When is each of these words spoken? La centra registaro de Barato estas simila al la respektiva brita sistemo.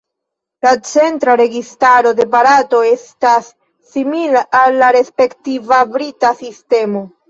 La 0.65 0.71
centra 0.91 1.35
registaro 1.41 2.15
de 2.21 2.27
Barato 2.37 2.81
estas 2.95 3.53
simila 3.93 4.45
al 4.65 4.83
la 4.85 4.93
respektiva 5.01 5.85
brita 5.97 6.39
sistemo. 6.47 7.11